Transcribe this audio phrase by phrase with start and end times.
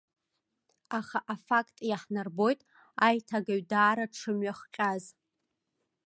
[0.97, 2.59] Аха афакт иаҳнарбоит
[3.05, 5.03] аиҭагаҩ даара дшымҩахҟьаз.